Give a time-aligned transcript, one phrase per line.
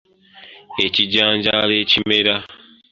[0.85, 2.35] Ekijanjaalo ekimera.